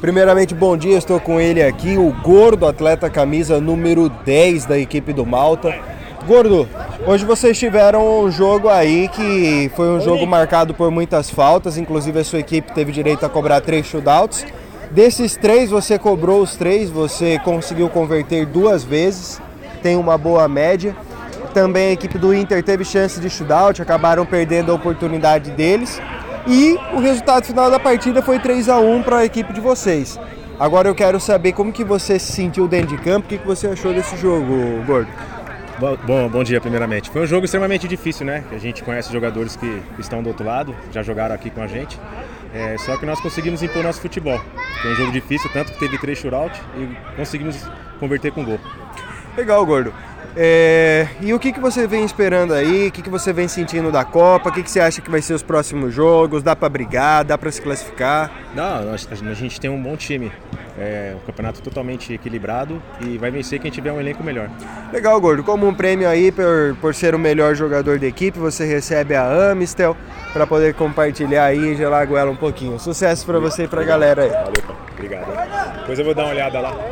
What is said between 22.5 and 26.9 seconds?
teve chance de shootout, acabaram perdendo a oportunidade deles. E